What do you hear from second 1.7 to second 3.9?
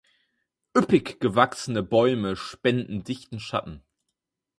Bäume spenden dichten Schatten.